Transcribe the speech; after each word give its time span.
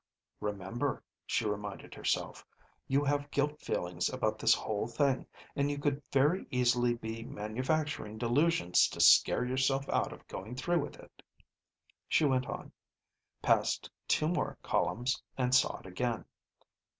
"Remember," 0.39 1.03
she 1.27 1.45
reminded 1.45 1.93
herself, 1.93 2.43
"you 2.87 3.03
have 3.03 3.29
guilt 3.29 3.61
feelings 3.61 4.09
about 4.09 4.39
this 4.39 4.55
whole 4.55 4.87
thing, 4.87 5.27
and 5.55 5.69
you 5.69 5.77
could 5.77 6.01
very 6.11 6.47
easily 6.49 6.95
be 6.95 7.21
manufacturing 7.21 8.17
delusions 8.17 8.87
to 8.87 8.99
scare 8.99 9.45
yourself 9.45 9.87
out 9.89 10.11
of 10.11 10.27
going 10.27 10.55
through 10.55 10.79
with 10.79 10.97
it." 10.97 11.21
She 12.07 12.25
went 12.25 12.47
on, 12.47 12.71
passed 13.43 13.91
two 14.07 14.27
more 14.27 14.57
columns, 14.63 15.21
and 15.37 15.53
saw 15.53 15.77
it 15.81 15.85
again. 15.85 16.25